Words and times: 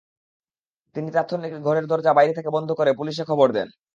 তিনি 0.95 1.09
তাৎক্ষণিক 1.11 1.53
ঘরের 1.63 1.85
দরজা 1.87 2.11
বাইরে 2.13 2.33
থেকে 2.33 2.49
বন্ধ 2.49 2.69
করে 2.73 2.91
পুলিশে 2.93 3.23
খবর 3.25 3.47
দেন। 3.51 3.67